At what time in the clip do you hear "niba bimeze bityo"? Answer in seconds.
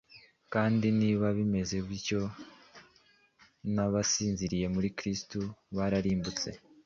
0.99-2.21